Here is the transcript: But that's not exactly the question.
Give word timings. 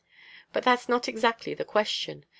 But 0.51 0.63
that's 0.63 0.89
not 0.89 1.07
exactly 1.07 1.53
the 1.53 1.63
question. 1.63 2.25